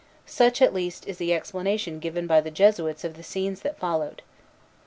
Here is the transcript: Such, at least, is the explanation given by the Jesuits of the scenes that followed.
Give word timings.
Such, 0.25 0.63
at 0.63 0.73
least, 0.73 1.07
is 1.07 1.17
the 1.19 1.31
explanation 1.31 1.99
given 1.99 2.25
by 2.25 2.41
the 2.41 2.49
Jesuits 2.49 3.03
of 3.03 3.17
the 3.17 3.21
scenes 3.23 3.61
that 3.61 3.77
followed. 3.77 4.23